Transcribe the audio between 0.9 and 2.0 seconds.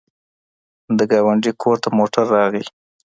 د ګاونډي کور ته